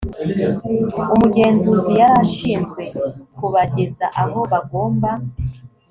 umugenzuzi 1.13 1.91
yari 1.99 2.15
ashinzwe 2.23 2.81
kubageza 3.37 4.05
aho 4.21 4.39
bagomba 4.51 5.11